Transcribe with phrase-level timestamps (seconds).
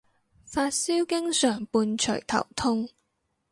[0.45, 2.89] 發燒經常伴隨頭痛